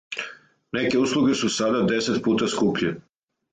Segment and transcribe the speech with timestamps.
[0.77, 2.93] Неке услуге су сада десет пута скупље.